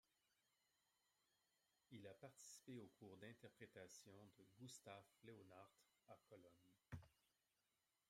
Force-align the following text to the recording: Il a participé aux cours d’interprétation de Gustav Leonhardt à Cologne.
Il 1.91 2.07
a 2.07 2.13
participé 2.15 2.79
aux 2.79 2.89
cours 2.97 3.17
d’interprétation 3.17 4.13
de 4.35 4.47
Gustav 4.57 5.03
Leonhardt 5.21 5.69
à 6.07 6.15
Cologne. 6.27 6.71